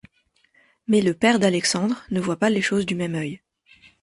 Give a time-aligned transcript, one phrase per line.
[0.87, 3.39] Mais le père d'Alexandre ne voit pas les choses du même œil.